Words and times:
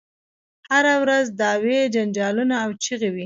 هره 0.71 0.93
ورځ 1.03 1.25
دعوې 1.41 1.79
جنجالونه 1.95 2.55
او 2.63 2.69
چیغې 2.83 3.09
وي. 3.13 3.19